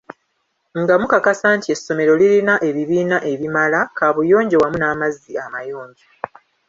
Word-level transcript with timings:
Nga 0.81 0.93
mukakasa 1.01 1.47
nti 1.57 1.67
essomero 1.75 2.11
lirina 2.19 2.55
ebibiina 2.67 3.17
ebimala, 3.31 3.79
kaabuyonjo 3.97 4.57
wamu 4.61 4.77
n'amazzi 4.79 5.31
amayonjo. 5.45 6.07